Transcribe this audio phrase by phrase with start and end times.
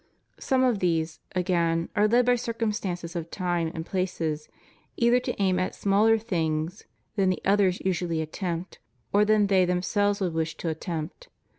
[0.39, 4.49] Some of these, again, are led by circumstances of times and places
[4.97, 6.85] either to aim at smaller things
[7.17, 8.79] than the others usually attempt,
[9.13, 11.27] or than they themselves would wish to attempt.